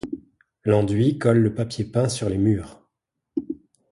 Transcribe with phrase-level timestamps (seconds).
[0.63, 2.81] l'enduit colle le papier peint sur les murs